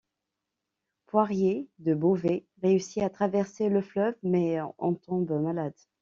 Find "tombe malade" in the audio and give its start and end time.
4.95-5.75